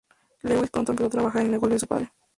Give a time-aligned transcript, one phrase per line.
[0.41, 2.11] Lewis pronto empezó a trabajar en el negocio de su padre.